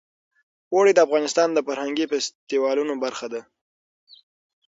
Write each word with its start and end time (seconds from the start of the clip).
اوړي 0.73 0.91
د 0.95 0.99
افغانستان 1.07 1.47
د 1.53 1.59
فرهنګي 1.67 2.05
فستیوالونو 2.11 2.93
برخه 3.03 3.27
ده. 3.33 3.41